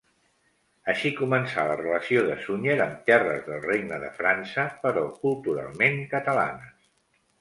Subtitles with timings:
[0.93, 6.91] Així començà la relació de Sunyer amb terres del regne de França, però culturalment catalanes.